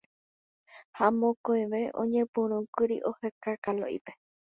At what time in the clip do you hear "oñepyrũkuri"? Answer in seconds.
2.05-3.01